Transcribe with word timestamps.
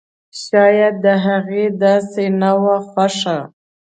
شايد 0.45 0.93
د 1.05 1.05
هغې 1.25 1.65
داسې 1.83 2.25
نه 2.41 2.51
وه 2.63 2.77
خوښه! 2.89 3.39